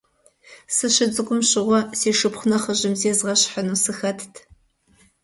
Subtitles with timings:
[0.75, 4.33] Сыщыцӏыкӏум щыгъуэ, си шыпхъу нэхъыжьым зезгъэщхьыну сыхэтт.